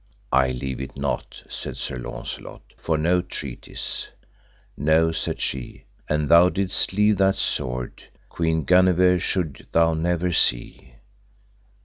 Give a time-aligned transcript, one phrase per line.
[0.33, 4.07] I leave it not, said Sir Launcelot, for no treaties.
[4.75, 10.95] No, said she, an thou didst leave that sword, Queen Guenever should thou never see.